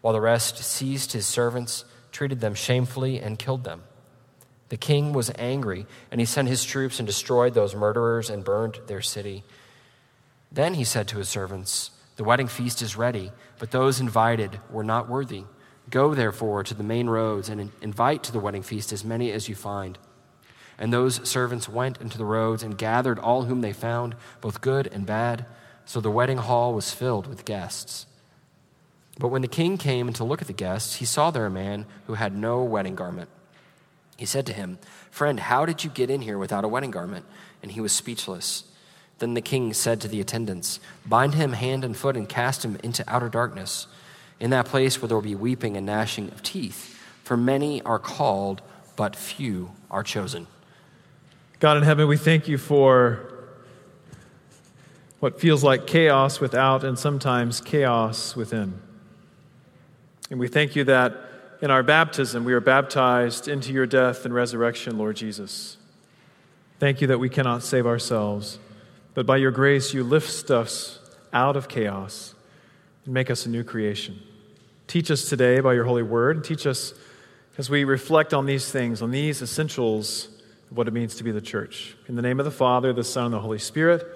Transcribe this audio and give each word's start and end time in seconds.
while 0.00 0.12
the 0.12 0.20
rest 0.20 0.58
seized 0.58 1.12
his 1.12 1.26
servants, 1.26 1.84
treated 2.12 2.40
them 2.40 2.54
shamefully, 2.54 3.18
and 3.20 3.38
killed 3.38 3.64
them. 3.64 3.82
The 4.68 4.76
king 4.76 5.12
was 5.12 5.32
angry, 5.38 5.86
and 6.10 6.20
he 6.20 6.26
sent 6.26 6.48
his 6.48 6.64
troops 6.64 6.98
and 6.98 7.06
destroyed 7.06 7.54
those 7.54 7.74
murderers 7.74 8.28
and 8.28 8.44
burned 8.44 8.80
their 8.86 9.00
city. 9.00 9.44
Then 10.52 10.74
he 10.74 10.84
said 10.84 11.08
to 11.08 11.18
his 11.18 11.28
servants, 11.28 11.90
The 12.16 12.24
wedding 12.24 12.48
feast 12.48 12.82
is 12.82 12.96
ready, 12.96 13.32
but 13.58 13.70
those 13.70 14.00
invited 14.00 14.60
were 14.70 14.84
not 14.84 15.08
worthy. 15.08 15.44
Go, 15.90 16.14
therefore, 16.14 16.62
to 16.64 16.74
the 16.74 16.82
main 16.82 17.08
roads 17.08 17.48
and 17.48 17.72
invite 17.80 18.22
to 18.24 18.32
the 18.32 18.40
wedding 18.40 18.62
feast 18.62 18.92
as 18.92 19.04
many 19.04 19.32
as 19.32 19.48
you 19.48 19.54
find. 19.54 19.98
And 20.78 20.92
those 20.92 21.26
servants 21.28 21.68
went 21.68 22.00
into 22.00 22.18
the 22.18 22.24
roads 22.24 22.62
and 22.62 22.78
gathered 22.78 23.18
all 23.18 23.44
whom 23.44 23.62
they 23.62 23.72
found, 23.72 24.14
both 24.40 24.60
good 24.60 24.86
and 24.86 25.06
bad. 25.06 25.46
So 25.86 26.00
the 26.00 26.10
wedding 26.10 26.38
hall 26.38 26.74
was 26.74 26.92
filled 26.92 27.26
with 27.26 27.46
guests. 27.46 28.06
But 29.18 29.28
when 29.28 29.42
the 29.42 29.48
king 29.48 29.78
came 29.78 30.12
to 30.12 30.24
look 30.24 30.40
at 30.40 30.46
the 30.46 30.52
guests, 30.52 30.96
he 30.96 31.04
saw 31.04 31.30
there 31.30 31.46
a 31.46 31.50
man 31.50 31.86
who 32.06 32.14
had 32.14 32.36
no 32.36 32.62
wedding 32.62 32.94
garment. 32.94 33.28
He 34.16 34.26
said 34.26 34.46
to 34.46 34.52
him, 34.52 34.78
Friend, 35.10 35.38
how 35.38 35.66
did 35.66 35.84
you 35.84 35.90
get 35.90 36.10
in 36.10 36.22
here 36.22 36.38
without 36.38 36.64
a 36.64 36.68
wedding 36.68 36.90
garment? 36.90 37.24
And 37.62 37.72
he 37.72 37.80
was 37.80 37.92
speechless. 37.92 38.64
Then 39.18 39.34
the 39.34 39.40
king 39.40 39.72
said 39.72 40.00
to 40.00 40.08
the 40.08 40.20
attendants, 40.20 40.78
Bind 41.04 41.34
him 41.34 41.52
hand 41.52 41.84
and 41.84 41.96
foot 41.96 42.16
and 42.16 42.28
cast 42.28 42.64
him 42.64 42.78
into 42.82 43.04
outer 43.08 43.28
darkness, 43.28 43.88
in 44.38 44.50
that 44.50 44.66
place 44.66 45.02
where 45.02 45.08
there 45.08 45.16
will 45.16 45.22
be 45.22 45.34
weeping 45.34 45.76
and 45.76 45.86
gnashing 45.86 46.28
of 46.28 46.42
teeth. 46.42 46.96
For 47.24 47.36
many 47.36 47.82
are 47.82 47.98
called, 47.98 48.62
but 48.94 49.16
few 49.16 49.72
are 49.90 50.04
chosen. 50.04 50.46
God 51.58 51.76
in 51.76 51.82
heaven, 51.82 52.06
we 52.06 52.16
thank 52.16 52.46
you 52.46 52.56
for 52.56 53.34
what 55.18 55.40
feels 55.40 55.64
like 55.64 55.88
chaos 55.88 56.38
without 56.38 56.84
and 56.84 56.96
sometimes 56.96 57.60
chaos 57.60 58.36
within. 58.36 58.80
And 60.30 60.38
we 60.38 60.48
thank 60.48 60.76
you 60.76 60.84
that 60.84 61.14
in 61.62 61.70
our 61.70 61.82
baptism, 61.82 62.44
we 62.44 62.52
are 62.52 62.60
baptized 62.60 63.48
into 63.48 63.72
your 63.72 63.86
death 63.86 64.26
and 64.26 64.34
resurrection, 64.34 64.98
Lord 64.98 65.16
Jesus. 65.16 65.78
Thank 66.78 67.00
you 67.00 67.06
that 67.06 67.18
we 67.18 67.30
cannot 67.30 67.62
save 67.62 67.86
ourselves, 67.86 68.58
but 69.14 69.24
by 69.24 69.38
your 69.38 69.50
grace, 69.50 69.94
you 69.94 70.04
lift 70.04 70.50
us 70.50 71.00
out 71.32 71.56
of 71.56 71.66
chaos 71.66 72.34
and 73.04 73.14
make 73.14 73.30
us 73.30 73.46
a 73.46 73.48
new 73.48 73.64
creation. 73.64 74.20
Teach 74.86 75.10
us 75.10 75.28
today 75.28 75.60
by 75.60 75.72
your 75.72 75.84
holy 75.84 76.02
word, 76.02 76.36
and 76.36 76.44
teach 76.44 76.66
us 76.66 76.92
as 77.56 77.68
we 77.68 77.84
reflect 77.84 78.34
on 78.34 78.46
these 78.46 78.70
things, 78.70 79.02
on 79.02 79.10
these 79.10 79.42
essentials 79.42 80.28
of 80.70 80.76
what 80.76 80.86
it 80.86 80.92
means 80.92 81.16
to 81.16 81.24
be 81.24 81.32
the 81.32 81.40
church. 81.40 81.96
In 82.06 82.16
the 82.16 82.22
name 82.22 82.38
of 82.38 82.44
the 82.44 82.52
Father, 82.52 82.92
the 82.92 83.02
Son, 83.02 83.26
and 83.26 83.34
the 83.34 83.40
Holy 83.40 83.58
Spirit, 83.58 84.06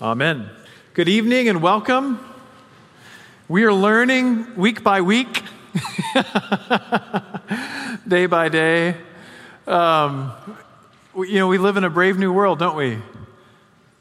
amen. 0.00 0.50
Good 0.94 1.08
evening 1.08 1.48
and 1.48 1.62
welcome. 1.62 2.20
We 3.48 3.64
are 3.64 3.72
learning 3.72 4.54
week 4.56 4.84
by 4.84 5.00
week 5.00 5.42
day 8.06 8.26
by 8.26 8.48
day. 8.50 8.96
Um, 9.66 10.32
you 11.16 11.36
know, 11.36 11.48
we 11.48 11.58
live 11.58 11.76
in 11.76 11.84
a 11.84 11.90
brave 11.90 12.18
new 12.18 12.32
world, 12.32 12.58
don't 12.58 12.76
we? 12.76 12.98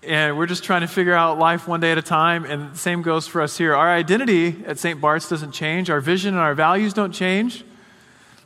And 0.03 0.37
we're 0.37 0.47
just 0.47 0.63
trying 0.63 0.81
to 0.81 0.87
figure 0.87 1.13
out 1.13 1.37
life 1.37 1.67
one 1.67 1.79
day 1.79 1.91
at 1.91 1.97
a 1.97 2.01
time. 2.01 2.45
And 2.45 2.73
the 2.73 2.77
same 2.77 3.01
goes 3.01 3.27
for 3.27 3.41
us 3.41 3.57
here. 3.57 3.75
Our 3.75 3.89
identity 3.89 4.63
at 4.65 4.79
St. 4.79 4.99
Bart's 4.99 5.29
doesn't 5.29 5.51
change, 5.51 5.89
our 5.89 6.01
vision 6.01 6.33
and 6.33 6.41
our 6.41 6.55
values 6.55 6.93
don't 6.93 7.13
change, 7.13 7.63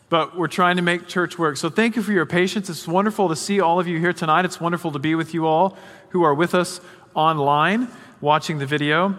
but 0.09 0.37
we're 0.37 0.47
trying 0.47 0.75
to 0.75 0.83
make 0.83 1.07
church 1.07 1.39
work. 1.39 1.57
So 1.57 1.69
thank 1.69 1.95
you 1.95 2.03
for 2.03 2.11
your 2.11 2.25
patience. 2.25 2.69
It's 2.69 2.87
wonderful 2.87 3.29
to 3.29 3.35
see 3.35 3.59
all 3.59 3.79
of 3.79 3.87
you 3.87 3.99
here 3.99 4.13
tonight. 4.13 4.45
It's 4.45 4.61
wonderful 4.61 4.91
to 4.91 4.99
be 4.99 5.15
with 5.15 5.33
you 5.33 5.47
all 5.47 5.77
who 6.09 6.23
are 6.23 6.33
with 6.33 6.53
us 6.53 6.79
online 7.15 7.87
watching 8.21 8.59
the 8.59 8.67
video. 8.67 9.17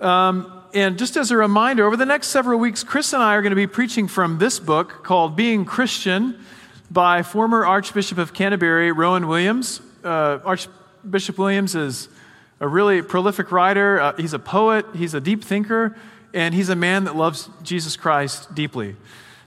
Um, 0.00 0.57
and 0.74 0.98
just 0.98 1.16
as 1.16 1.30
a 1.30 1.36
reminder, 1.36 1.86
over 1.86 1.96
the 1.96 2.06
next 2.06 2.28
several 2.28 2.58
weeks, 2.58 2.84
Chris 2.84 3.12
and 3.12 3.22
I 3.22 3.34
are 3.34 3.42
going 3.42 3.50
to 3.50 3.56
be 3.56 3.66
preaching 3.66 4.08
from 4.08 4.38
this 4.38 4.58
book 4.58 5.02
called 5.02 5.36
Being 5.36 5.64
Christian 5.64 6.38
by 6.90 7.22
former 7.22 7.64
Archbishop 7.64 8.18
of 8.18 8.34
Canterbury, 8.34 8.92
Rowan 8.92 9.28
Williams. 9.28 9.80
Uh, 10.04 10.38
Archbishop 10.44 11.38
Williams 11.38 11.74
is 11.74 12.08
a 12.60 12.68
really 12.68 13.02
prolific 13.02 13.52
writer, 13.52 14.00
uh, 14.00 14.16
he's 14.16 14.32
a 14.32 14.38
poet, 14.38 14.84
he's 14.94 15.14
a 15.14 15.20
deep 15.20 15.44
thinker, 15.44 15.96
and 16.34 16.54
he's 16.54 16.68
a 16.68 16.76
man 16.76 17.04
that 17.04 17.16
loves 17.16 17.48
Jesus 17.62 17.96
Christ 17.96 18.54
deeply. 18.54 18.96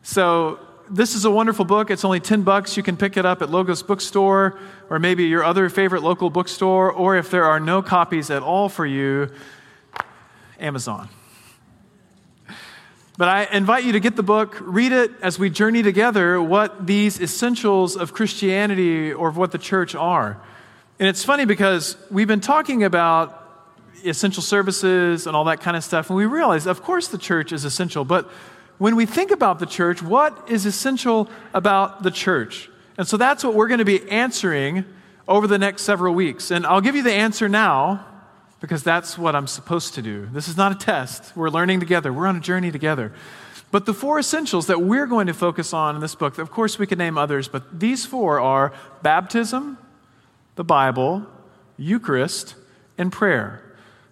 So, 0.03 0.59
this 0.89 1.15
is 1.15 1.23
a 1.23 1.31
wonderful 1.31 1.63
book. 1.63 1.89
It's 1.89 2.03
only 2.03 2.19
10 2.19 2.41
bucks. 2.41 2.75
You 2.75 2.83
can 2.83 2.97
pick 2.97 3.15
it 3.15 3.25
up 3.25 3.41
at 3.41 3.49
Logos 3.49 3.81
Bookstore 3.81 4.59
or 4.89 4.99
maybe 4.99 5.23
your 5.23 5.41
other 5.41 5.69
favorite 5.69 6.03
local 6.03 6.29
bookstore, 6.29 6.91
or 6.91 7.15
if 7.15 7.31
there 7.31 7.45
are 7.45 7.61
no 7.61 7.81
copies 7.81 8.29
at 8.29 8.43
all 8.43 8.67
for 8.67 8.85
you, 8.85 9.31
Amazon. 10.61 11.09
But 13.17 13.27
I 13.27 13.47
invite 13.51 13.83
you 13.83 13.91
to 13.91 13.99
get 13.99 14.15
the 14.15 14.23
book, 14.23 14.57
read 14.61 14.91
it 14.91 15.11
as 15.21 15.37
we 15.37 15.49
journey 15.49 15.83
together 15.83 16.41
what 16.41 16.87
these 16.87 17.19
essentials 17.19 17.95
of 17.95 18.13
Christianity 18.13 19.11
or 19.11 19.27
of 19.27 19.37
what 19.37 19.51
the 19.51 19.57
church 19.57 19.93
are. 19.95 20.41
And 20.97 21.07
it's 21.07 21.23
funny 21.23 21.45
because 21.45 21.97
we've 22.09 22.27
been 22.27 22.41
talking 22.41 22.83
about 22.83 23.37
essential 24.05 24.41
services 24.41 25.27
and 25.27 25.35
all 25.35 25.43
that 25.45 25.59
kind 25.61 25.75
of 25.77 25.83
stuff, 25.83 26.09
and 26.09 26.17
we 26.17 26.25
realize, 26.25 26.65
of 26.65 26.81
course, 26.81 27.09
the 27.09 27.17
church 27.17 27.51
is 27.51 27.65
essential. 27.65 28.05
But 28.05 28.29
when 28.77 28.95
we 28.95 29.05
think 29.05 29.29
about 29.29 29.59
the 29.59 29.65
church, 29.65 30.01
what 30.01 30.49
is 30.49 30.65
essential 30.65 31.29
about 31.53 32.03
the 32.03 32.11
church? 32.11 32.69
And 32.97 33.07
so 33.07 33.17
that's 33.17 33.43
what 33.43 33.53
we're 33.53 33.67
going 33.67 33.79
to 33.79 33.85
be 33.85 34.09
answering 34.09 34.85
over 35.27 35.47
the 35.47 35.59
next 35.59 35.83
several 35.83 36.15
weeks. 36.15 36.49
And 36.49 36.65
I'll 36.65 36.81
give 36.81 36.95
you 36.95 37.03
the 37.03 37.13
answer 37.13 37.47
now 37.47 38.05
because 38.61 38.83
that's 38.83 39.17
what 39.17 39.35
I'm 39.35 39.47
supposed 39.47 39.95
to 39.95 40.01
do. 40.01 40.29
This 40.31 40.47
is 40.47 40.55
not 40.55 40.71
a 40.71 40.75
test. 40.75 41.35
We're 41.35 41.49
learning 41.49 41.81
together, 41.81 42.13
we're 42.13 42.27
on 42.27 42.37
a 42.37 42.39
journey 42.39 42.71
together. 42.71 43.11
But 43.71 43.85
the 43.85 43.93
four 43.93 44.19
essentials 44.19 44.67
that 44.67 44.81
we're 44.81 45.07
going 45.07 45.27
to 45.27 45.33
focus 45.33 45.73
on 45.73 45.95
in 45.95 46.01
this 46.01 46.13
book, 46.13 46.37
of 46.37 46.51
course, 46.51 46.77
we 46.77 46.85
could 46.85 46.97
name 46.97 47.17
others, 47.17 47.47
but 47.47 47.79
these 47.79 48.05
four 48.05 48.39
are 48.39 48.73
baptism, 49.01 49.77
the 50.55 50.63
Bible, 50.63 51.25
Eucharist, 51.77 52.55
and 52.97 53.11
prayer. 53.11 53.61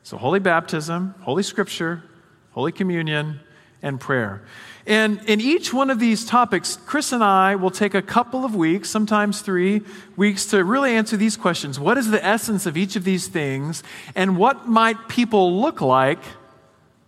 So, 0.01 0.17
holy 0.17 0.39
baptism, 0.39 1.13
holy 1.21 1.43
scripture, 1.43 2.03
holy 2.51 2.71
communion, 2.71 3.41
and 3.81 3.99
prayer. 3.99 4.41
And 4.85 5.21
in 5.27 5.39
each 5.39 5.71
one 5.71 5.89
of 5.89 5.99
these 5.99 6.25
topics, 6.25 6.77
Chris 6.85 7.11
and 7.11 7.23
I 7.23 7.55
will 7.55 7.69
take 7.69 7.93
a 7.93 8.01
couple 8.01 8.43
of 8.43 8.55
weeks, 8.55 8.89
sometimes 8.89 9.41
three 9.41 9.81
weeks, 10.15 10.47
to 10.47 10.63
really 10.63 10.95
answer 10.95 11.15
these 11.15 11.37
questions. 11.37 11.79
What 11.79 11.97
is 11.97 12.09
the 12.09 12.23
essence 12.25 12.65
of 12.65 12.75
each 12.75 12.95
of 12.95 13.03
these 13.03 13.27
things? 13.27 13.83
And 14.15 14.37
what 14.37 14.67
might 14.67 15.07
people 15.07 15.61
look 15.61 15.79
like 15.79 16.19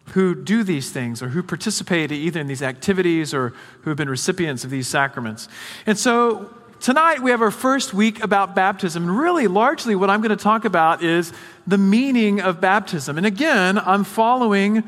who 0.09 0.35
do 0.35 0.63
these 0.63 0.91
things 0.91 1.23
or 1.23 1.29
who 1.29 1.41
participate 1.41 2.11
either 2.11 2.39
in 2.39 2.47
these 2.47 2.61
activities 2.61 3.33
or 3.33 3.53
who 3.81 3.89
have 3.89 3.97
been 3.97 4.09
recipients 4.09 4.63
of 4.63 4.69
these 4.69 4.87
sacraments? 4.87 5.47
And 5.87 5.97
so 5.97 6.53
tonight 6.81 7.21
we 7.23 7.31
have 7.31 7.41
our 7.41 7.51
first 7.51 7.93
week 7.93 8.23
about 8.23 8.53
baptism. 8.53 9.03
And 9.03 9.17
really, 9.17 9.47
largely, 9.47 9.95
what 9.95 10.09
I'm 10.09 10.21
going 10.21 10.37
to 10.37 10.43
talk 10.43 10.65
about 10.65 11.03
is 11.03 11.33
the 11.65 11.77
meaning 11.79 12.41
of 12.41 12.61
baptism. 12.61 13.17
And 13.17 13.25
again, 13.25 13.79
I'm 13.79 14.03
following 14.03 14.83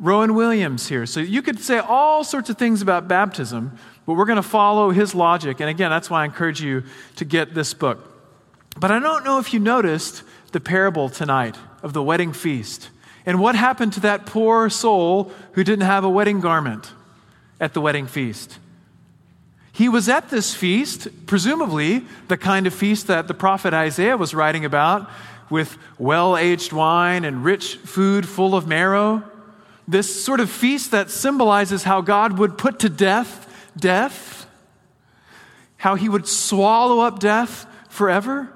Rowan 0.00 0.34
Williams 0.34 0.88
here. 0.88 1.04
So 1.04 1.20
you 1.20 1.42
could 1.42 1.60
say 1.60 1.78
all 1.78 2.24
sorts 2.24 2.48
of 2.48 2.56
things 2.56 2.80
about 2.80 3.06
baptism, 3.06 3.78
but 4.06 4.14
we're 4.14 4.24
going 4.24 4.36
to 4.36 4.42
follow 4.42 4.90
his 4.90 5.14
logic. 5.14 5.60
And 5.60 5.68
again, 5.68 5.90
that's 5.90 6.08
why 6.08 6.22
I 6.22 6.24
encourage 6.24 6.62
you 6.62 6.84
to 7.16 7.26
get 7.26 7.54
this 7.54 7.74
book. 7.74 7.98
But 8.78 8.90
I 8.90 8.98
don't 8.98 9.24
know 9.24 9.38
if 9.38 9.52
you 9.52 9.60
noticed 9.60 10.22
the 10.52 10.60
parable 10.60 11.10
tonight 11.10 11.56
of 11.82 11.92
the 11.92 12.02
wedding 12.02 12.32
feast 12.32 12.88
and 13.26 13.38
what 13.38 13.54
happened 13.54 13.92
to 13.92 14.00
that 14.00 14.24
poor 14.24 14.70
soul 14.70 15.32
who 15.52 15.62
didn't 15.62 15.84
have 15.84 16.02
a 16.02 16.08
wedding 16.08 16.40
garment 16.40 16.92
at 17.60 17.74
the 17.74 17.80
wedding 17.82 18.06
feast. 18.06 18.58
He 19.72 19.90
was 19.90 20.08
at 20.08 20.30
this 20.30 20.54
feast, 20.54 21.08
presumably 21.26 22.04
the 22.28 22.38
kind 22.38 22.66
of 22.66 22.72
feast 22.72 23.06
that 23.08 23.28
the 23.28 23.34
prophet 23.34 23.74
Isaiah 23.74 24.16
was 24.16 24.34
writing 24.34 24.64
about, 24.64 25.10
with 25.50 25.76
well 25.98 26.38
aged 26.38 26.72
wine 26.72 27.24
and 27.24 27.44
rich 27.44 27.76
food 27.76 28.26
full 28.26 28.54
of 28.54 28.66
marrow 28.66 29.22
this 29.90 30.24
sort 30.24 30.40
of 30.40 30.50
feast 30.50 30.90
that 30.92 31.10
symbolizes 31.10 31.82
how 31.82 32.00
God 32.00 32.38
would 32.38 32.56
put 32.58 32.80
to 32.80 32.88
death 32.88 33.46
death, 33.76 34.46
how 35.76 35.94
he 35.94 36.08
would 36.08 36.26
swallow 36.26 37.00
up 37.00 37.18
death 37.18 37.66
forever. 37.88 38.52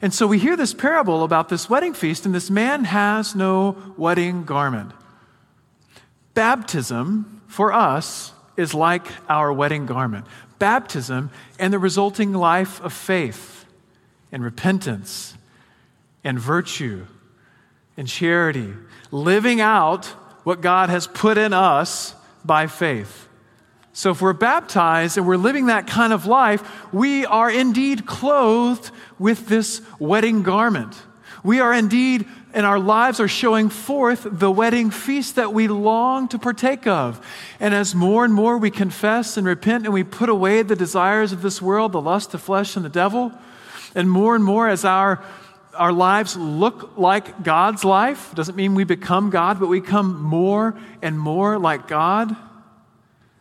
And 0.00 0.12
so 0.12 0.26
we 0.26 0.38
hear 0.38 0.56
this 0.56 0.74
parable 0.74 1.22
about 1.22 1.48
this 1.48 1.70
wedding 1.70 1.94
feast, 1.94 2.26
and 2.26 2.34
this 2.34 2.50
man 2.50 2.84
has 2.84 3.34
no 3.34 3.76
wedding 3.96 4.44
garment. 4.44 4.92
Baptism 6.34 7.42
for 7.46 7.72
us 7.72 8.32
is 8.56 8.74
like 8.74 9.06
our 9.28 9.52
wedding 9.52 9.86
garment 9.86 10.26
baptism 10.58 11.28
and 11.58 11.72
the 11.72 11.78
resulting 11.78 12.32
life 12.32 12.80
of 12.82 12.92
faith 12.92 13.64
and 14.30 14.44
repentance 14.44 15.34
and 16.22 16.38
virtue 16.38 17.04
and 17.96 18.06
charity, 18.06 18.72
living 19.10 19.60
out 19.60 20.14
what 20.44 20.60
God 20.60 20.90
has 20.90 21.06
put 21.06 21.38
in 21.38 21.52
us 21.52 22.14
by 22.44 22.66
faith. 22.66 23.28
So, 23.94 24.10
if 24.10 24.22
we're 24.22 24.32
baptized 24.32 25.18
and 25.18 25.26
we're 25.26 25.36
living 25.36 25.66
that 25.66 25.86
kind 25.86 26.12
of 26.12 26.24
life, 26.24 26.92
we 26.92 27.26
are 27.26 27.50
indeed 27.50 28.06
clothed 28.06 28.90
with 29.18 29.48
this 29.48 29.82
wedding 29.98 30.42
garment. 30.42 30.96
We 31.44 31.60
are 31.60 31.74
indeed, 31.74 32.26
and 32.54 32.64
our 32.64 32.78
lives 32.78 33.20
are 33.20 33.28
showing 33.28 33.68
forth 33.68 34.26
the 34.30 34.50
wedding 34.50 34.90
feast 34.90 35.36
that 35.36 35.52
we 35.52 35.68
long 35.68 36.28
to 36.28 36.38
partake 36.38 36.86
of. 36.86 37.24
And 37.60 37.74
as 37.74 37.94
more 37.94 38.24
and 38.24 38.32
more 38.32 38.56
we 38.56 38.70
confess 38.70 39.36
and 39.36 39.46
repent 39.46 39.84
and 39.84 39.92
we 39.92 40.04
put 40.04 40.28
away 40.28 40.62
the 40.62 40.76
desires 40.76 41.32
of 41.32 41.42
this 41.42 41.60
world, 41.60 41.92
the 41.92 42.00
lust 42.00 42.32
of 42.32 42.40
flesh 42.40 42.76
and 42.76 42.84
the 42.84 42.90
devil, 42.90 43.32
and 43.94 44.10
more 44.10 44.34
and 44.34 44.44
more 44.44 44.68
as 44.68 44.84
our 44.84 45.22
our 45.74 45.92
lives 45.92 46.36
look 46.36 46.96
like 46.96 47.42
God's 47.42 47.84
life. 47.84 48.34
Doesn't 48.34 48.56
mean 48.56 48.74
we 48.74 48.84
become 48.84 49.30
God, 49.30 49.58
but 49.58 49.68
we 49.68 49.80
become 49.80 50.22
more 50.22 50.78
and 51.00 51.18
more 51.18 51.58
like 51.58 51.88
God. 51.88 52.36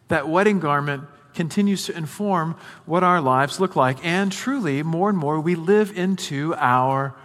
That 0.08 0.28
wedding 0.28 0.60
garment 0.60 1.04
continues 1.34 1.86
to 1.86 1.98
inform 1.98 2.56
what 2.86 3.04
our 3.04 3.22
lives 3.22 3.60
look 3.60 3.76
like. 3.76 4.04
And 4.06 4.32
truly, 4.32 4.84
more 4.84 5.10
and 5.10 5.18
more, 5.18 5.40
we 5.40 5.56
live 5.56 5.98
into 5.98 6.54
our 6.58 7.16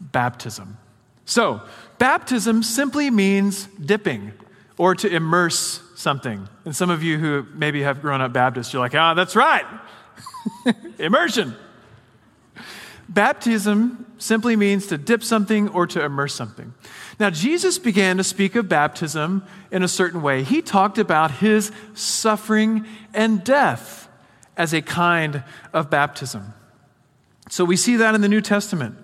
baptism. 0.00 0.78
So, 1.24 1.62
baptism 1.98 2.62
simply 2.62 3.10
means 3.10 3.66
dipping 3.66 4.32
or 4.78 4.94
to 4.94 5.08
immerse 5.08 5.82
something. 5.96 6.48
And 6.64 6.76
some 6.76 6.90
of 6.90 7.02
you 7.02 7.18
who 7.18 7.46
maybe 7.54 7.82
have 7.82 8.02
grown 8.02 8.20
up 8.20 8.32
Baptist, 8.32 8.72
you're 8.72 8.80
like, 8.80 8.94
ah, 8.94 9.14
that's 9.14 9.34
right. 9.34 9.64
Immersion. 10.98 11.56
Baptism 13.08 14.06
simply 14.18 14.56
means 14.56 14.86
to 14.88 14.98
dip 14.98 15.22
something 15.22 15.68
or 15.68 15.86
to 15.86 16.04
immerse 16.04 16.34
something. 16.34 16.74
Now, 17.20 17.30
Jesus 17.30 17.78
began 17.78 18.16
to 18.16 18.24
speak 18.24 18.56
of 18.56 18.68
baptism 18.68 19.44
in 19.70 19.82
a 19.82 19.88
certain 19.88 20.22
way. 20.22 20.42
He 20.42 20.60
talked 20.60 20.98
about 20.98 21.30
his 21.30 21.70
suffering 21.94 22.86
and 23.14 23.44
death 23.44 24.08
as 24.56 24.72
a 24.72 24.82
kind 24.82 25.44
of 25.72 25.90
baptism. 25.90 26.54
So 27.48 27.64
we 27.64 27.76
see 27.76 27.96
that 27.96 28.14
in 28.14 28.22
the 28.22 28.28
New 28.28 28.40
Testament. 28.40 28.96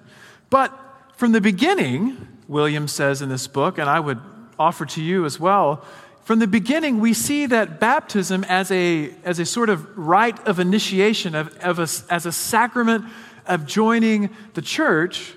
But 0.50 0.76
from 1.14 1.32
the 1.32 1.40
beginning, 1.40 2.16
Williams 2.48 2.92
says 2.92 3.22
in 3.22 3.28
this 3.28 3.46
book, 3.46 3.78
and 3.78 3.88
I 3.88 4.00
would 4.00 4.18
offer 4.58 4.84
to 4.86 5.02
you 5.02 5.24
as 5.24 5.38
well, 5.38 5.84
from 6.24 6.38
the 6.38 6.46
beginning, 6.46 7.00
we 7.00 7.14
see 7.14 7.46
that 7.46 7.80
baptism 7.80 8.44
as 8.44 8.70
a, 8.70 9.12
as 9.24 9.38
a 9.38 9.44
sort 9.44 9.68
of 9.68 9.96
rite 9.98 10.38
of 10.46 10.60
initiation, 10.60 11.34
of, 11.34 11.56
of 11.58 11.78
a, 11.78 11.88
as 12.12 12.26
a 12.26 12.32
sacrament 12.32 13.04
of 13.46 13.66
joining 13.66 14.30
the 14.54 14.62
church 14.62 15.34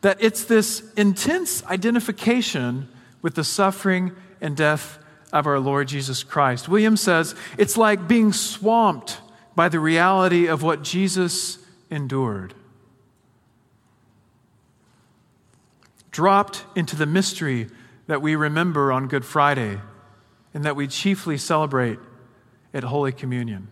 that 0.00 0.18
it's 0.20 0.44
this 0.44 0.82
intense 0.94 1.64
identification 1.66 2.88
with 3.22 3.34
the 3.34 3.44
suffering 3.44 4.12
and 4.40 4.56
death 4.56 4.98
of 5.32 5.46
our 5.46 5.60
Lord 5.60 5.88
Jesus 5.88 6.22
Christ. 6.22 6.68
Williams 6.68 7.00
says 7.00 7.34
it's 7.56 7.76
like 7.76 8.08
being 8.08 8.32
swamped 8.32 9.20
by 9.54 9.68
the 9.68 9.80
reality 9.80 10.46
of 10.46 10.62
what 10.62 10.82
Jesus 10.82 11.58
endured. 11.90 12.54
Dropped 16.10 16.64
into 16.74 16.96
the 16.96 17.06
mystery 17.06 17.68
that 18.06 18.20
we 18.20 18.34
remember 18.36 18.92
on 18.92 19.08
Good 19.08 19.24
Friday 19.24 19.80
and 20.52 20.64
that 20.64 20.76
we 20.76 20.86
chiefly 20.86 21.38
celebrate 21.38 21.98
at 22.74 22.84
Holy 22.84 23.12
Communion. 23.12 23.68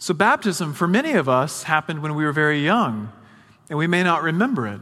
So, 0.00 0.14
baptism 0.14 0.72
for 0.72 0.88
many 0.88 1.12
of 1.12 1.28
us 1.28 1.64
happened 1.64 2.02
when 2.02 2.14
we 2.14 2.24
were 2.24 2.32
very 2.32 2.64
young, 2.64 3.12
and 3.68 3.78
we 3.78 3.86
may 3.86 4.02
not 4.02 4.22
remember 4.22 4.66
it. 4.66 4.80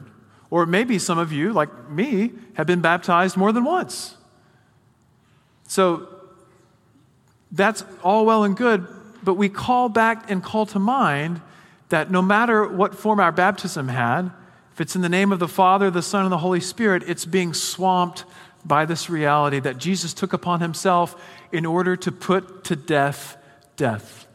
Or 0.48 0.64
maybe 0.64 0.96
some 1.00 1.18
of 1.18 1.32
you, 1.32 1.52
like 1.52 1.90
me, 1.90 2.30
have 2.54 2.68
been 2.68 2.80
baptized 2.80 3.36
more 3.36 3.50
than 3.50 3.64
once. 3.64 4.16
So, 5.66 6.06
that's 7.50 7.82
all 8.04 8.26
well 8.26 8.44
and 8.44 8.56
good, 8.56 8.86
but 9.24 9.34
we 9.34 9.48
call 9.48 9.88
back 9.88 10.30
and 10.30 10.40
call 10.40 10.66
to 10.66 10.78
mind 10.78 11.40
that 11.88 12.12
no 12.12 12.22
matter 12.22 12.68
what 12.68 12.94
form 12.94 13.18
our 13.18 13.32
baptism 13.32 13.88
had, 13.88 14.30
if 14.72 14.80
it's 14.80 14.94
in 14.94 15.02
the 15.02 15.08
name 15.08 15.32
of 15.32 15.40
the 15.40 15.48
Father, 15.48 15.90
the 15.90 16.00
Son, 16.00 16.22
and 16.22 16.30
the 16.30 16.38
Holy 16.38 16.60
Spirit, 16.60 17.02
it's 17.08 17.24
being 17.24 17.54
swamped 17.54 18.24
by 18.64 18.84
this 18.84 19.10
reality 19.10 19.58
that 19.58 19.78
Jesus 19.78 20.14
took 20.14 20.32
upon 20.32 20.60
himself 20.60 21.20
in 21.50 21.66
order 21.66 21.96
to 21.96 22.12
put 22.12 22.62
to 22.64 22.76
death 22.76 23.36
death. 23.74 24.27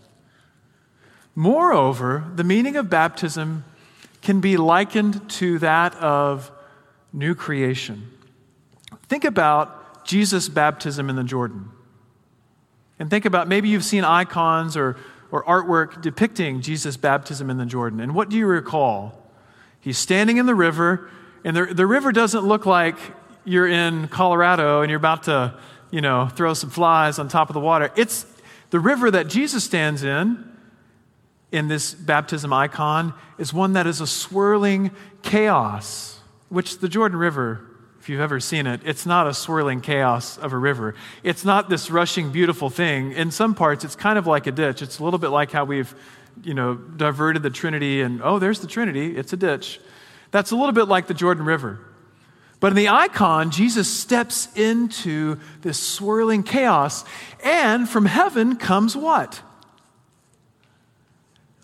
Moreover, 1.35 2.25
the 2.35 2.43
meaning 2.43 2.75
of 2.75 2.89
baptism 2.89 3.65
can 4.21 4.39
be 4.39 4.57
likened 4.57 5.29
to 5.29 5.59
that 5.59 5.95
of 5.95 6.51
new 7.11 7.35
creation. 7.35 8.09
Think 9.07 9.25
about 9.25 10.05
Jesus' 10.05 10.47
baptism 10.47 11.09
in 11.09 11.15
the 11.15 11.23
Jordan. 11.23 11.69
And 12.99 13.09
think 13.09 13.25
about 13.25 13.47
maybe 13.47 13.69
you've 13.69 13.83
seen 13.83 14.03
icons 14.03 14.77
or, 14.77 14.95
or 15.31 15.43
artwork 15.43 16.01
depicting 16.01 16.61
Jesus' 16.61 16.97
baptism 16.97 17.49
in 17.49 17.57
the 17.57 17.65
Jordan. 17.65 17.99
And 17.99 18.13
what 18.13 18.29
do 18.29 18.37
you 18.37 18.45
recall? 18.45 19.19
He's 19.79 19.97
standing 19.97 20.37
in 20.37 20.45
the 20.45 20.55
river, 20.55 21.09
and 21.43 21.57
the, 21.57 21.65
the 21.65 21.87
river 21.87 22.11
doesn't 22.11 22.45
look 22.45 22.65
like 22.65 22.95
you're 23.43 23.67
in 23.67 24.07
Colorado 24.07 24.81
and 24.81 24.89
you're 24.89 24.97
about 24.97 25.23
to, 25.23 25.59
you 25.91 25.99
know, 25.99 26.27
throw 26.27 26.53
some 26.53 26.69
flies 26.69 27.19
on 27.19 27.27
top 27.27 27.49
of 27.49 27.53
the 27.53 27.59
water. 27.59 27.91
It's 27.97 28.25
the 28.69 28.79
river 28.79 29.11
that 29.11 29.27
Jesus 29.27 29.63
stands 29.63 30.03
in 30.03 30.52
in 31.53 31.67
this 31.67 31.93
baptism 31.93 32.51
icon 32.51 33.13
is 33.37 33.53
one 33.53 33.73
that 33.73 33.85
is 33.85 34.01
a 34.01 34.07
swirling 34.07 34.89
chaos, 35.21 36.19
which 36.49 36.79
the 36.79 36.89
Jordan 36.89 37.19
River, 37.19 37.61
if 37.99 38.09
you've 38.09 38.19
ever 38.19 38.39
seen 38.39 38.65
it, 38.65 38.81
it's 38.83 39.05
not 39.05 39.27
a 39.27 39.35
swirling 39.35 39.79
chaos 39.79 40.35
of 40.39 40.51
a 40.51 40.57
river. 40.57 40.95
It's 41.21 41.45
not 41.45 41.69
this 41.69 41.91
rushing, 41.91 42.31
beautiful 42.31 42.71
thing. 42.71 43.11
In 43.11 43.29
some 43.29 43.53
parts, 43.53 43.85
it's 43.85 43.95
kind 43.95 44.17
of 44.17 44.25
like 44.25 44.47
a 44.47 44.51
ditch. 44.51 44.81
It's 44.81 44.97
a 44.97 45.03
little 45.03 45.19
bit 45.19 45.29
like 45.29 45.51
how 45.51 45.63
we've, 45.63 45.93
you 46.43 46.55
know, 46.55 46.73
diverted 46.73 47.43
the 47.43 47.51
Trinity 47.51 48.01
and, 48.01 48.19
oh, 48.23 48.39
there's 48.39 48.59
the 48.59 48.67
Trinity, 48.67 49.15
it's 49.15 49.31
a 49.31 49.37
ditch. 49.37 49.79
That's 50.31 50.49
a 50.49 50.55
little 50.55 50.73
bit 50.73 50.87
like 50.87 51.05
the 51.05 51.13
Jordan 51.13 51.45
River. 51.45 51.79
But 52.59 52.71
in 52.71 52.75
the 52.75 52.89
icon, 52.89 53.51
Jesus 53.51 53.87
steps 53.87 54.47
into 54.55 55.37
this 55.61 55.77
swirling 55.77 56.41
chaos, 56.41 57.05
and 57.43 57.87
from 57.87 58.05
heaven 58.05 58.55
comes 58.55 58.95
what? 58.95 59.41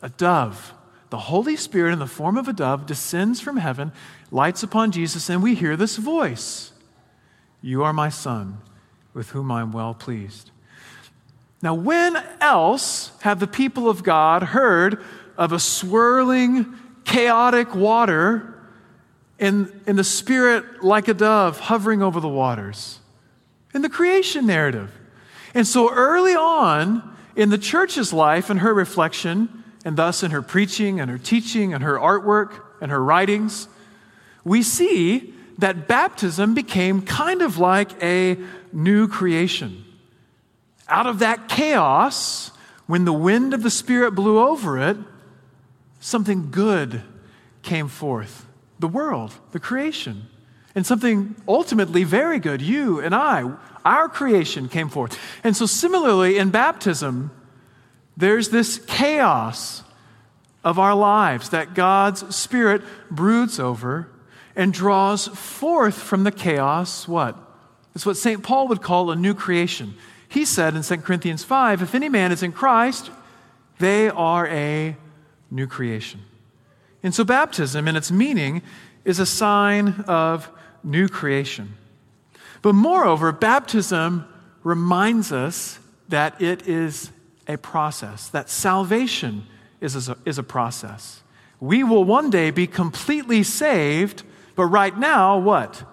A 0.01 0.09
dove. 0.09 0.73
The 1.09 1.17
Holy 1.17 1.55
Spirit, 1.55 1.93
in 1.93 1.99
the 1.99 2.07
form 2.07 2.37
of 2.37 2.47
a 2.47 2.53
dove, 2.53 2.85
descends 2.85 3.41
from 3.41 3.57
heaven, 3.57 3.91
lights 4.31 4.61
upon 4.63 4.91
Jesus, 4.91 5.29
and 5.29 5.41
we 5.41 5.55
hear 5.55 5.75
this 5.75 5.97
voice 5.97 6.71
You 7.61 7.83
are 7.83 7.93
my 7.93 8.09
Son, 8.09 8.59
with 9.13 9.31
whom 9.31 9.51
I 9.51 9.61
am 9.61 9.71
well 9.71 9.93
pleased. 9.93 10.51
Now, 11.61 11.73
when 11.73 12.15
else 12.39 13.11
have 13.21 13.39
the 13.39 13.47
people 13.47 13.89
of 13.89 14.03
God 14.03 14.43
heard 14.43 15.03
of 15.37 15.51
a 15.51 15.59
swirling, 15.59 16.73
chaotic 17.03 17.75
water 17.75 18.55
in, 19.39 19.81
in 19.85 19.95
the 19.95 20.03
Spirit 20.03 20.83
like 20.83 21.07
a 21.07 21.13
dove 21.13 21.59
hovering 21.59 22.01
over 22.01 22.19
the 22.19 22.29
waters? 22.29 22.99
In 23.73 23.81
the 23.81 23.89
creation 23.89 24.45
narrative. 24.45 24.91
And 25.53 25.67
so 25.67 25.91
early 25.91 26.35
on 26.35 27.17
in 27.35 27.49
the 27.49 27.57
church's 27.57 28.13
life 28.13 28.49
and 28.49 28.59
her 28.59 28.73
reflection, 28.73 29.58
and 29.85 29.97
thus 29.97 30.23
in 30.23 30.31
her 30.31 30.41
preaching 30.41 30.99
and 30.99 31.09
her 31.09 31.17
teaching 31.17 31.73
and 31.73 31.83
her 31.83 31.97
artwork 31.97 32.61
and 32.81 32.91
her 32.91 33.03
writings, 33.03 33.67
we 34.43 34.63
see 34.63 35.33
that 35.57 35.87
baptism 35.87 36.53
became 36.53 37.01
kind 37.01 37.41
of 37.41 37.57
like 37.57 38.01
a 38.01 38.37
new 38.71 39.07
creation. 39.07 39.83
Out 40.87 41.05
of 41.05 41.19
that 41.19 41.49
chaos, 41.49 42.51
when 42.87 43.05
the 43.05 43.13
wind 43.13 43.53
of 43.53 43.61
the 43.61 43.69
Spirit 43.69 44.11
blew 44.15 44.39
over 44.39 44.77
it, 44.79 44.97
something 45.99 46.49
good 46.51 47.01
came 47.61 47.87
forth 47.87 48.45
the 48.79 48.87
world, 48.87 49.33
the 49.51 49.59
creation. 49.59 50.27
And 50.73 50.85
something 50.85 51.35
ultimately 51.47 52.03
very 52.03 52.39
good, 52.39 52.61
you 52.61 53.01
and 53.01 53.13
I, 53.13 53.51
our 53.83 54.07
creation 54.07 54.69
came 54.69 54.87
forth. 54.87 55.19
And 55.43 55.55
so, 55.55 55.65
similarly, 55.65 56.37
in 56.37 56.51
baptism, 56.51 57.31
there's 58.19 58.49
this 58.49 58.79
chaos 58.85 59.81
of 60.61 60.77
our 60.77 60.93
lives 60.93 61.49
that 61.49 61.73
God's 61.73 62.35
Spirit 62.35 62.81
broods 63.09 63.61
over 63.61 64.09
and 64.57 64.73
draws 64.73 65.27
forth 65.27 65.95
from 65.95 66.25
the 66.25 66.31
chaos 66.31 67.07
what? 67.07 67.37
It's 67.95 68.05
what 68.05 68.17
St. 68.17 68.43
Paul 68.43 68.67
would 68.67 68.81
call 68.81 69.09
a 69.09 69.15
new 69.15 69.33
creation. 69.33 69.95
He 70.27 70.43
said 70.43 70.75
in 70.75 70.83
2 70.83 70.97
Corinthians 70.97 71.45
5 71.45 71.81
if 71.81 71.95
any 71.95 72.09
man 72.09 72.33
is 72.33 72.43
in 72.43 72.51
Christ, 72.51 73.09
they 73.77 74.09
are 74.09 74.45
a 74.47 74.97
new 75.49 75.65
creation. 75.65 76.19
And 77.01 77.15
so, 77.15 77.23
baptism, 77.23 77.87
in 77.87 77.95
its 77.95 78.11
meaning, 78.11 78.61
is 79.05 79.19
a 79.19 79.25
sign 79.25 80.03
of 80.07 80.51
new 80.83 81.07
creation. 81.07 81.75
But 82.61 82.75
moreover, 82.75 83.31
baptism 83.31 84.27
reminds 84.61 85.31
us 85.31 85.79
that 86.09 86.41
it 86.41 86.67
is 86.67 87.11
a 87.49 87.57
process, 87.57 88.29
that 88.29 88.49
salvation 88.49 89.45
is 89.81 90.07
a, 90.07 90.15
is 90.23 90.37
a 90.37 90.43
process. 90.43 91.21
We 91.59 91.83
will 91.83 92.05
one 92.05 92.29
day 92.29 92.51
be 92.51 92.67
completely 92.67 93.43
saved, 93.43 94.23
but 94.55 94.65
right 94.65 94.97
now, 94.97 95.37
what? 95.39 95.83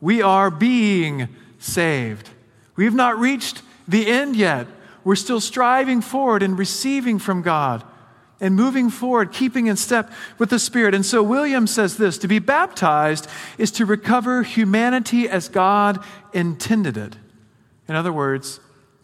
We 0.00 0.22
are 0.22 0.50
being 0.50 1.28
saved. 1.58 2.30
We've 2.76 2.94
not 2.94 3.18
reached 3.18 3.62
the 3.86 4.06
end 4.06 4.36
yet. 4.36 4.66
We're 5.04 5.16
still 5.16 5.40
striving 5.40 6.00
forward 6.00 6.42
and 6.42 6.58
receiving 6.58 7.18
from 7.18 7.42
God 7.42 7.84
and 8.40 8.54
moving 8.54 8.88
forward, 8.88 9.32
keeping 9.32 9.66
in 9.66 9.76
step 9.76 10.10
with 10.38 10.50
the 10.50 10.58
Spirit. 10.58 10.94
And 10.94 11.04
so 11.04 11.22
Williams 11.22 11.72
says 11.72 11.96
this 11.96 12.18
to 12.18 12.28
be 12.28 12.38
baptized 12.38 13.28
is 13.58 13.70
to 13.72 13.86
recover 13.86 14.42
humanity 14.42 15.28
as 15.28 15.48
God 15.48 16.02
intended 16.32 16.96
it. 16.96 17.16
In 17.88 17.96
other 17.96 18.12
words, 18.12 18.60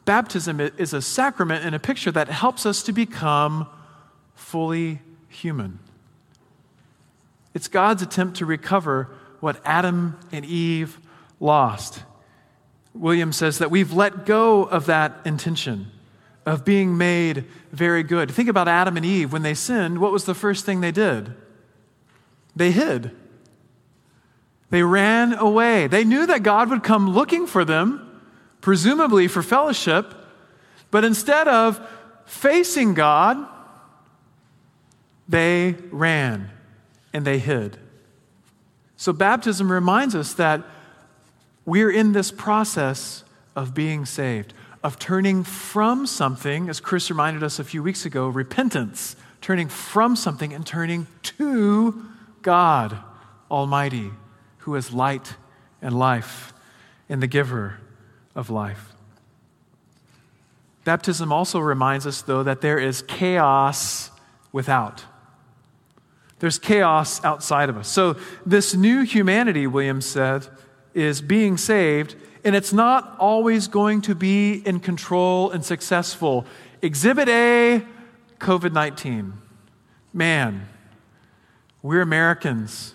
baptism 0.08 0.58
is 0.58 0.94
a 0.94 1.02
sacrament 1.02 1.66
and 1.66 1.74
a 1.74 1.78
picture 1.78 2.10
that 2.10 2.28
helps 2.28 2.64
us 2.64 2.82
to 2.82 2.92
become 2.92 3.66
fully 4.34 5.00
human. 5.28 5.78
It's 7.52 7.68
God's 7.68 8.00
attempt 8.00 8.38
to 8.38 8.46
recover 8.46 9.10
what 9.40 9.60
Adam 9.66 10.18
and 10.32 10.46
Eve 10.46 10.98
lost. 11.40 12.02
Williams 12.94 13.36
says 13.36 13.58
that 13.58 13.70
we've 13.70 13.92
let 13.92 14.24
go 14.24 14.62
of 14.64 14.86
that 14.86 15.20
intention 15.26 15.90
of 16.46 16.64
being 16.64 16.96
made 16.96 17.44
very 17.72 18.02
good. 18.02 18.30
Think 18.30 18.48
about 18.48 18.66
Adam 18.66 18.96
and 18.96 19.04
Eve. 19.04 19.30
When 19.30 19.42
they 19.42 19.52
sinned, 19.52 20.00
what 20.00 20.10
was 20.10 20.24
the 20.24 20.34
first 20.34 20.64
thing 20.64 20.80
they 20.80 20.90
did? 20.90 21.34
They 22.56 22.70
hid. 22.70 23.10
They 24.70 24.82
ran 24.82 25.34
away. 25.34 25.86
They 25.86 26.04
knew 26.04 26.24
that 26.24 26.42
God 26.42 26.70
would 26.70 26.82
come 26.82 27.10
looking 27.10 27.46
for 27.46 27.66
them, 27.66 28.07
presumably 28.60 29.28
for 29.28 29.42
fellowship, 29.42 30.14
but 30.90 31.04
instead 31.04 31.48
of 31.48 31.80
facing 32.26 32.94
God, 32.94 33.46
they 35.28 35.74
ran 35.90 36.50
and 37.12 37.24
they 37.24 37.38
hid. 37.38 37.78
So, 38.96 39.12
baptism 39.12 39.70
reminds 39.70 40.14
us 40.14 40.32
that 40.34 40.62
we're 41.64 41.90
in 41.90 42.12
this 42.12 42.30
process 42.30 43.24
of 43.54 43.74
being 43.74 44.06
saved, 44.06 44.54
of 44.82 44.98
turning 44.98 45.44
from 45.44 46.06
something, 46.06 46.68
as 46.68 46.80
Chris 46.80 47.10
reminded 47.10 47.42
us 47.42 47.58
a 47.58 47.64
few 47.64 47.82
weeks 47.82 48.04
ago, 48.04 48.28
repentance, 48.28 49.16
turning 49.40 49.68
from 49.68 50.16
something 50.16 50.52
and 50.52 50.66
turning 50.66 51.06
to 51.22 52.06
God 52.42 52.98
Almighty, 53.50 54.10
who 54.58 54.74
is 54.74 54.92
light 54.92 55.36
and 55.80 55.98
life 55.98 56.52
and 57.08 57.22
the 57.22 57.26
giver 57.26 57.78
of 58.38 58.50
life. 58.50 58.94
Baptism 60.84 61.32
also 61.32 61.58
reminds 61.58 62.06
us, 62.06 62.22
though, 62.22 62.44
that 62.44 62.60
there 62.60 62.78
is 62.78 63.02
chaos 63.02 64.12
without. 64.52 65.04
There's 66.38 66.56
chaos 66.56 67.22
outside 67.24 67.68
of 67.68 67.76
us. 67.76 67.88
So, 67.88 68.16
this 68.46 68.76
new 68.76 69.02
humanity, 69.02 69.66
Williams 69.66 70.06
said, 70.06 70.46
is 70.94 71.20
being 71.20 71.56
saved, 71.56 72.14
and 72.44 72.54
it's 72.54 72.72
not 72.72 73.16
always 73.18 73.66
going 73.66 74.02
to 74.02 74.14
be 74.14 74.62
in 74.64 74.78
control 74.78 75.50
and 75.50 75.64
successful. 75.64 76.46
Exhibit 76.80 77.28
A 77.28 77.84
COVID 78.38 78.72
19. 78.72 79.32
Man, 80.14 80.68
we're 81.82 82.02
Americans, 82.02 82.94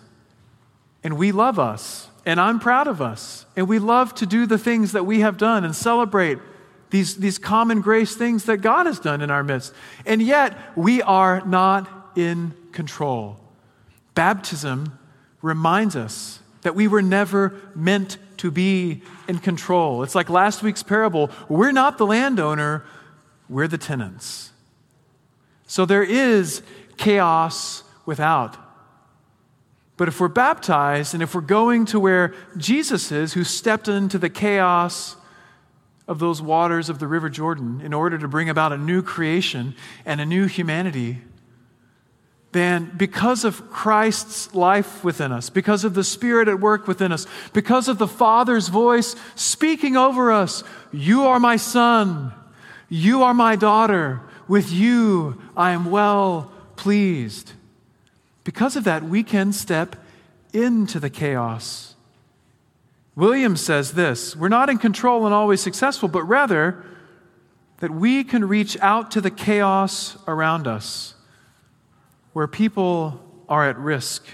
and 1.04 1.18
we 1.18 1.34
love 1.34 1.60
us, 1.60 2.10
and 2.26 2.40
I'm 2.40 2.60
proud 2.60 2.88
of 2.88 3.02
us, 3.02 3.46
and 3.56 3.68
we 3.68 3.80
love 3.80 4.16
to 4.16 4.26
do 4.26 4.46
the 4.46 4.58
things 4.58 4.94
that 4.94 5.06
we 5.06 5.20
have 5.20 5.38
done 5.38 5.66
and 5.66 5.76
celebrate 5.76 6.40
these, 6.90 7.16
these 7.18 7.38
common 7.38 7.82
grace 7.82 8.16
things 8.16 8.46
that 8.46 8.58
God 8.58 8.86
has 8.86 9.00
done 9.00 9.22
in 9.22 9.32
our 9.32 9.44
midst. 9.44 9.74
And 10.06 10.22
yet, 10.22 10.58
we 10.76 11.02
are 11.02 11.42
not 11.46 11.90
in 12.16 12.54
control. 12.72 13.40
Baptism 14.16 14.98
reminds 15.42 15.96
us 15.96 16.40
that 16.62 16.76
we 16.76 16.88
were 16.88 17.02
never 17.02 17.60
meant 17.76 18.18
to 18.38 18.52
be 18.52 19.02
in 19.28 19.40
control. 19.40 20.04
It's 20.04 20.16
like 20.16 20.30
last 20.30 20.64
week's 20.64 20.84
parable 20.84 21.32
we're 21.50 21.72
not 21.72 21.98
the 21.98 22.06
landowner, 22.06 22.86
we're 23.50 23.68
the 23.68 23.78
tenants. 23.78 24.52
So 25.66 25.86
there 25.86 26.04
is 26.04 26.62
chaos 26.98 27.84
without. 28.06 28.58
But 29.96 30.08
if 30.08 30.20
we're 30.20 30.28
baptized 30.28 31.14
and 31.14 31.22
if 31.22 31.36
we're 31.36 31.42
going 31.42 31.86
to 31.88 32.00
where 32.00 32.34
Jesus 32.58 33.12
is, 33.12 33.34
who 33.34 33.44
stepped 33.44 33.88
into 33.88 34.18
the 34.18 34.30
chaos 34.30 35.16
of 36.08 36.20
those 36.20 36.42
waters 36.42 36.90
of 36.90 37.00
the 37.00 37.08
River 37.08 37.30
Jordan 37.30 37.82
in 37.82 37.94
order 37.94 38.18
to 38.18 38.28
bring 38.28 38.50
about 38.50 38.74
a 38.74 38.78
new 38.78 39.02
creation 39.02 39.76
and 40.06 40.20
a 40.20 40.26
new 40.26 40.48
humanity, 40.48 41.20
then 42.52 42.92
because 42.98 43.44
of 43.44 43.70
Christ's 43.72 44.54
life 44.54 45.04
within 45.04 45.32
us, 45.32 45.50
because 45.50 45.84
of 45.84 45.94
the 45.94 46.04
Spirit 46.04 46.48
at 46.48 46.60
work 46.60 46.88
within 46.88 47.12
us, 47.12 47.26
because 47.52 47.88
of 47.88 47.98
the 47.98 48.08
Father's 48.08 48.68
voice 48.68 49.16
speaking 49.36 49.98
over 49.98 50.32
us, 50.32 50.64
you 50.92 51.24
are 51.24 51.40
my 51.40 51.56
son, 51.56 52.34
you 52.90 53.24
are 53.24 53.34
my 53.34 53.56
daughter, 53.56 54.22
with 54.48 54.72
you 54.72 55.42
I 55.58 55.72
am 55.72 55.90
well 55.90 56.52
pleased. 56.76 57.54
Because 58.44 58.76
of 58.76 58.84
that, 58.84 59.04
we 59.04 59.24
can 59.24 59.54
step 59.54 59.96
into 60.52 61.00
the 61.00 61.10
chaos 61.10 61.94
Williams 63.16 63.62
says 63.62 63.94
this 63.94 64.36
We're 64.36 64.50
not 64.50 64.70
in 64.70 64.78
control 64.78 65.26
and 65.26 65.34
always 65.34 65.62
successful, 65.62 66.10
but 66.10 66.24
rather 66.24 66.84
that 67.80 67.92
we 67.92 68.24
can 68.24 68.48
reach 68.48 68.78
out 68.80 69.12
to 69.12 69.22
the 69.22 69.32
chaos 69.32 70.18
around 70.28 70.68
us 70.68 71.16
where 72.32 72.48
people 72.48 73.22
are 73.50 73.70
at 73.70 73.78
risk, 73.78 74.26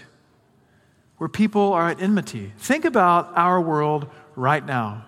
where 1.17 1.27
people 1.27 1.73
are 1.73 1.89
at 1.89 2.01
enmity. 2.01 2.53
Think 2.57 2.85
about 2.85 3.31
our 3.35 3.59
world 3.59 4.07
right 4.35 4.65
now. 4.65 5.05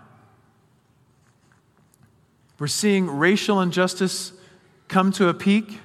We're 2.60 2.68
seeing 2.68 3.08
racial 3.08 3.62
injustice 3.62 4.34
come 4.88 5.12
to 5.14 5.30
a 5.30 5.34
peak, 5.34 5.80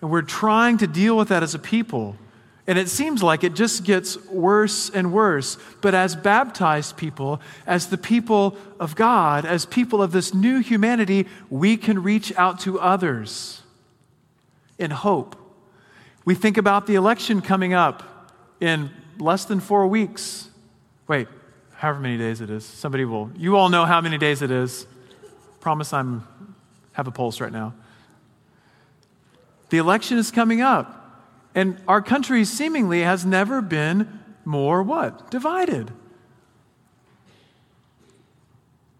and 0.00 0.10
we're 0.10 0.22
trying 0.22 0.78
to 0.78 0.86
deal 0.86 1.16
with 1.16 1.28
that 1.28 1.42
as 1.42 1.54
a 1.54 1.58
people. 1.58 2.16
And 2.66 2.78
it 2.78 2.90
seems 2.90 3.22
like 3.22 3.44
it 3.44 3.54
just 3.54 3.84
gets 3.84 4.22
worse 4.26 4.90
and 4.90 5.10
worse. 5.10 5.56
But 5.80 5.94
as 5.94 6.14
baptized 6.14 6.98
people, 6.98 7.40
as 7.66 7.86
the 7.86 7.96
people 7.96 8.58
of 8.78 8.94
God, 8.94 9.46
as 9.46 9.64
people 9.64 10.02
of 10.02 10.12
this 10.12 10.34
new 10.34 10.60
humanity, 10.60 11.26
we 11.48 11.78
can 11.78 12.02
reach 12.02 12.30
out 12.36 12.60
to 12.60 12.78
others 12.78 13.62
in 14.78 14.90
hope. 14.90 15.34
We 16.26 16.34
think 16.34 16.58
about 16.58 16.86
the 16.86 16.94
election 16.94 17.40
coming 17.40 17.72
up 17.72 18.02
in 18.60 18.90
less 19.18 19.46
than 19.46 19.60
four 19.60 19.86
weeks. 19.86 20.50
Wait, 21.06 21.26
however 21.76 22.00
many 22.00 22.18
days 22.18 22.42
it 22.42 22.50
is. 22.50 22.66
Somebody 22.66 23.06
will, 23.06 23.30
you 23.34 23.56
all 23.56 23.70
know 23.70 23.86
how 23.86 24.02
many 24.02 24.18
days 24.18 24.42
it 24.42 24.50
is. 24.50 24.86
Promise 25.60 25.94
I'm 25.94 26.28
have 26.92 27.06
a 27.06 27.12
pulse 27.12 27.40
right 27.40 27.52
now. 27.52 27.72
The 29.70 29.78
election 29.78 30.18
is 30.18 30.30
coming 30.30 30.60
up. 30.60 30.94
And 31.54 31.82
our 31.88 32.00
country 32.00 32.44
seemingly 32.44 33.00
has 33.00 33.24
never 33.24 33.60
been 33.60 34.20
more 34.44 34.82
what? 34.82 35.30
Divided. 35.30 35.90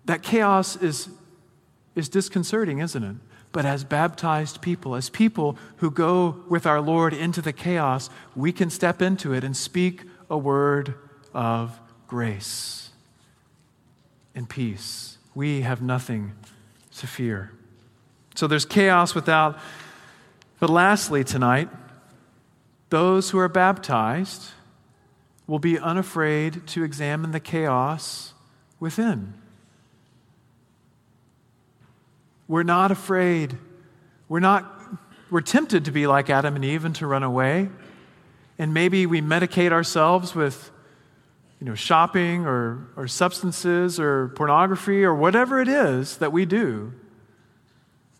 That 0.06 0.22
chaos 0.22 0.76
is, 0.76 1.08
is 1.94 2.08
disconcerting, 2.08 2.78
isn't 2.78 3.02
it? 3.02 3.16
But 3.52 3.64
as 3.64 3.84
baptized 3.84 4.60
people, 4.60 4.94
as 4.94 5.08
people 5.08 5.56
who 5.76 5.90
go 5.90 6.42
with 6.48 6.66
our 6.66 6.80
Lord 6.80 7.14
into 7.14 7.40
the 7.40 7.52
chaos, 7.52 8.10
we 8.36 8.52
can 8.52 8.70
step 8.70 9.00
into 9.00 9.32
it 9.32 9.44
and 9.44 9.56
speak 9.56 10.02
a 10.28 10.36
word 10.36 10.94
of 11.32 11.78
grace 12.06 12.90
and 14.34 14.48
peace. 14.48 15.18
We 15.34 15.62
have 15.62 15.80
nothing 15.80 16.32
to 16.96 17.06
fear. 17.06 17.52
So 18.34 18.46
there's 18.46 18.64
chaos 18.64 19.14
without. 19.14 19.58
But 20.60 20.70
lastly, 20.70 21.24
tonight, 21.24 21.68
those 22.90 23.30
who 23.30 23.38
are 23.38 23.48
baptized 23.48 24.50
will 25.46 25.58
be 25.58 25.78
unafraid 25.78 26.66
to 26.68 26.84
examine 26.84 27.32
the 27.32 27.40
chaos 27.40 28.34
within. 28.80 29.34
We're 32.46 32.62
not 32.62 32.90
afraid. 32.90 33.56
We're 34.28 34.40
not 34.40 34.74
we're 35.30 35.42
tempted 35.42 35.84
to 35.84 35.90
be 35.90 36.06
like 36.06 36.30
Adam 36.30 36.56
and 36.56 36.64
Eve 36.64 36.84
and 36.84 36.94
to 36.96 37.06
run 37.06 37.22
away. 37.22 37.68
And 38.58 38.72
maybe 38.72 39.04
we 39.04 39.20
medicate 39.20 39.72
ourselves 39.72 40.34
with 40.34 40.70
you 41.60 41.66
know, 41.66 41.74
shopping 41.74 42.46
or, 42.46 42.86
or 42.96 43.08
substances 43.08 43.98
or 43.98 44.28
pornography 44.28 45.04
or 45.04 45.14
whatever 45.14 45.60
it 45.60 45.68
is 45.68 46.16
that 46.18 46.32
we 46.32 46.46
do. 46.46 46.92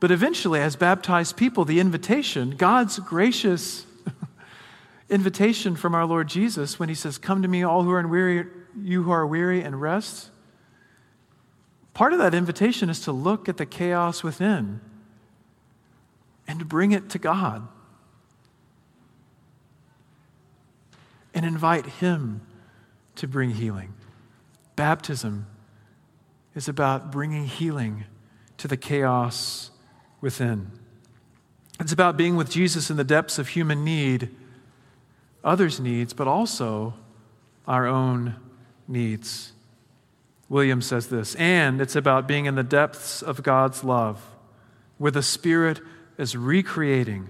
But 0.00 0.10
eventually, 0.10 0.60
as 0.60 0.76
baptized 0.76 1.36
people, 1.36 1.64
the 1.64 1.80
invitation, 1.80 2.50
God's 2.50 2.98
gracious 3.00 3.84
invitation 5.08 5.74
from 5.74 5.94
our 5.94 6.06
Lord 6.06 6.28
Jesus 6.28 6.78
when 6.78 6.88
he 6.88 6.94
says, 6.94 7.18
Come 7.18 7.42
to 7.42 7.48
me, 7.48 7.64
all 7.64 7.82
who 7.82 7.90
are 7.90 8.06
weary, 8.06 8.46
you 8.80 9.02
who 9.02 9.10
are 9.10 9.26
weary 9.26 9.62
and 9.62 9.80
rest. 9.80 10.30
part 11.94 12.12
of 12.12 12.20
that 12.20 12.32
invitation 12.32 12.88
is 12.88 13.00
to 13.00 13.12
look 13.12 13.48
at 13.48 13.56
the 13.56 13.66
chaos 13.66 14.22
within 14.22 14.80
and 16.46 16.60
to 16.60 16.64
bring 16.64 16.92
it 16.92 17.10
to 17.10 17.18
God 17.18 17.66
and 21.34 21.44
invite 21.44 21.86
Him 21.86 22.40
to 23.16 23.26
bring 23.26 23.50
healing. 23.50 23.94
Baptism 24.76 25.46
is 26.54 26.68
about 26.68 27.10
bringing 27.10 27.46
healing 27.46 28.04
to 28.58 28.68
the 28.68 28.76
chaos 28.76 29.72
within. 30.20 30.70
It's 31.80 31.92
about 31.92 32.16
being 32.16 32.36
with 32.36 32.50
Jesus 32.50 32.90
in 32.90 32.96
the 32.96 33.04
depths 33.04 33.38
of 33.38 33.48
human 33.48 33.84
need, 33.84 34.30
others' 35.44 35.78
needs, 35.78 36.12
but 36.12 36.26
also 36.26 36.94
our 37.66 37.86
own 37.86 38.36
needs. 38.88 39.52
Williams 40.48 40.86
says 40.86 41.08
this, 41.08 41.34
and 41.36 41.80
it's 41.80 41.94
about 41.94 42.26
being 42.26 42.46
in 42.46 42.54
the 42.54 42.62
depths 42.62 43.22
of 43.22 43.42
God's 43.42 43.84
love, 43.84 44.24
where 44.96 45.12
the 45.12 45.22
Spirit 45.22 45.80
is 46.16 46.36
recreating 46.36 47.28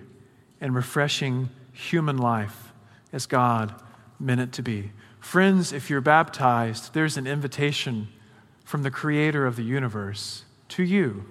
and 0.61 0.75
refreshing 0.75 1.51
human 1.73 2.17
life 2.17 2.73
as 3.13 3.27
God 3.27 3.75
meant 4.19 4.41
it 4.41 4.53
to 4.53 4.63
be. 4.63 4.93
Friends, 5.21 5.73
if 5.73 5.91
you're 5.91 6.01
baptized, 6.01 6.95
there's 6.95 7.17
an 7.17 7.27
invitation 7.27 8.09
from 8.65 8.83
the 8.83 8.91
Creator 8.91 9.47
of 9.47 9.57
the 9.57 9.63
universe 9.63 10.45
to 10.69 10.83
you 10.83 11.27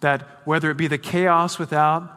that 0.00 0.40
whether 0.44 0.70
it 0.70 0.76
be 0.76 0.86
the 0.86 0.98
chaos 0.98 1.58
without 1.58 2.14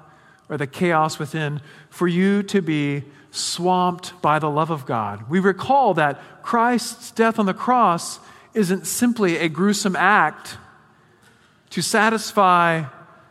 or 0.49 0.57
the 0.57 0.67
chaos 0.67 1.17
within, 1.17 1.61
for 1.89 2.07
you 2.07 2.43
to 2.43 2.61
be 2.61 3.03
swamped 3.31 4.21
by 4.21 4.37
the 4.37 4.49
love 4.49 4.69
of 4.69 4.85
God. 4.85 5.29
We 5.29 5.39
recall 5.39 5.93
that 5.93 6.43
Christ's 6.43 7.11
death 7.11 7.39
on 7.39 7.45
the 7.45 7.53
cross 7.53 8.19
isn't 8.53 8.85
simply 8.85 9.37
a 9.37 9.47
gruesome 9.47 9.95
act 9.95 10.57
to 11.69 11.81
satisfy 11.81 12.83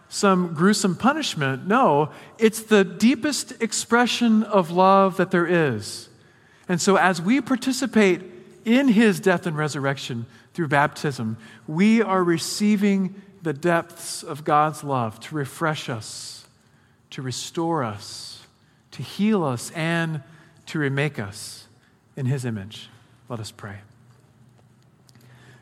some 0.09 0.55
gruesome 0.55 0.97
punishment. 0.97 1.67
No, 1.67 2.11
it's 2.39 2.63
the 2.63 2.85
deepest 2.85 3.63
expression 3.63 4.43
of 4.43 4.71
love 4.71 5.19
that 5.19 5.31
there 5.31 5.47
is. 5.47 6.09
And 6.69 6.81
so, 6.81 6.97
as 6.97 7.21
we 7.21 7.41
participate 7.41 8.23
in 8.65 8.89
his 8.89 9.21
death 9.21 9.47
and 9.47 9.57
resurrection 9.57 10.27
through 10.55 10.69
baptism, 10.69 11.37
we 11.67 12.03
are 12.03 12.25
receiving 12.25 13.21
the 13.43 13.53
depths 13.53 14.23
of 14.23 14.45
God's 14.45 14.85
love 14.85 15.19
to 15.21 15.35
refresh 15.35 15.89
us, 15.89 16.47
to 17.11 17.23
restore 17.23 17.83
us, 17.83 18.47
to 18.93 19.03
heal 19.03 19.45
us, 19.45 19.71
and 19.73 20.23
to 20.67 20.79
remake 20.79 21.19
us 21.19 21.67
in 22.17 22.27
His 22.27 22.45
image. 22.45 22.89
Let 23.29 23.41
us 23.41 23.51
pray. 23.51 23.79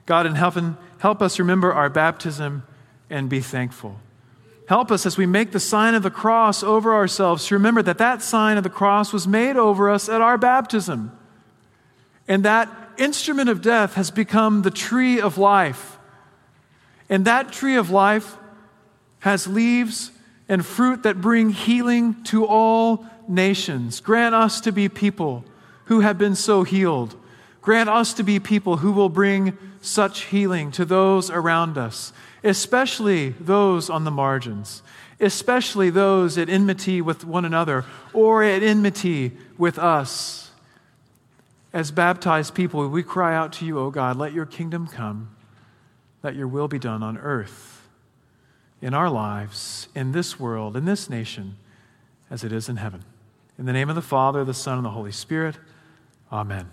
God 0.06 0.26
in 0.26 0.34
heaven, 0.34 0.76
help 0.98 1.20
us 1.20 1.38
remember 1.38 1.72
our 1.72 1.90
baptism 1.90 2.62
and 3.10 3.28
be 3.28 3.40
thankful. 3.40 4.00
Help 4.68 4.90
us 4.90 5.06
as 5.06 5.16
we 5.16 5.26
make 5.26 5.52
the 5.52 5.60
sign 5.60 5.94
of 5.94 6.02
the 6.02 6.10
cross 6.10 6.62
over 6.62 6.94
ourselves 6.94 7.46
to 7.46 7.54
remember 7.54 7.82
that 7.82 7.98
that 7.98 8.22
sign 8.22 8.56
of 8.56 8.64
the 8.64 8.70
cross 8.70 9.12
was 9.12 9.26
made 9.26 9.56
over 9.56 9.88
us 9.90 10.08
at 10.08 10.20
our 10.20 10.36
baptism. 10.36 11.16
And 12.26 12.44
that 12.44 12.68
instrument 12.98 13.48
of 13.48 13.62
death 13.62 13.94
has 13.94 14.10
become 14.10 14.62
the 14.62 14.70
tree 14.70 15.20
of 15.20 15.38
life 15.38 15.97
and 17.08 17.24
that 17.24 17.52
tree 17.52 17.76
of 17.76 17.90
life 17.90 18.36
has 19.20 19.46
leaves 19.46 20.10
and 20.48 20.64
fruit 20.64 21.02
that 21.02 21.20
bring 21.20 21.50
healing 21.50 22.22
to 22.24 22.46
all 22.46 23.06
nations. 23.28 24.00
Grant 24.00 24.34
us 24.34 24.60
to 24.62 24.72
be 24.72 24.88
people 24.88 25.44
who 25.86 26.00
have 26.00 26.18
been 26.18 26.34
so 26.34 26.62
healed. 26.62 27.14
Grant 27.60 27.88
us 27.88 28.14
to 28.14 28.22
be 28.22 28.38
people 28.38 28.78
who 28.78 28.92
will 28.92 29.08
bring 29.08 29.56
such 29.80 30.24
healing 30.24 30.70
to 30.72 30.84
those 30.84 31.30
around 31.30 31.78
us, 31.78 32.12
especially 32.42 33.30
those 33.40 33.90
on 33.90 34.04
the 34.04 34.10
margins, 34.10 34.82
especially 35.20 35.90
those 35.90 36.38
at 36.38 36.48
enmity 36.48 37.00
with 37.00 37.24
one 37.24 37.44
another 37.44 37.84
or 38.12 38.42
at 38.42 38.62
enmity 38.62 39.32
with 39.56 39.78
us. 39.78 40.50
As 41.72 41.90
baptized 41.90 42.54
people, 42.54 42.88
we 42.88 43.02
cry 43.02 43.34
out 43.34 43.52
to 43.54 43.66
you, 43.66 43.78
O 43.78 43.90
God, 43.90 44.16
let 44.16 44.32
your 44.32 44.46
kingdom 44.46 44.86
come. 44.86 45.36
Let 46.22 46.34
your 46.34 46.48
will 46.48 46.68
be 46.68 46.78
done 46.78 47.02
on 47.02 47.16
earth, 47.18 47.88
in 48.80 48.94
our 48.94 49.10
lives, 49.10 49.88
in 49.94 50.12
this 50.12 50.38
world, 50.38 50.76
in 50.76 50.84
this 50.84 51.08
nation, 51.08 51.56
as 52.30 52.44
it 52.44 52.52
is 52.52 52.68
in 52.68 52.76
heaven. 52.76 53.04
In 53.58 53.66
the 53.66 53.72
name 53.72 53.88
of 53.88 53.94
the 53.94 54.02
Father, 54.02 54.44
the 54.44 54.54
Son, 54.54 54.78
and 54.78 54.84
the 54.84 54.90
Holy 54.90 55.12
Spirit, 55.12 55.58
amen. 56.32 56.70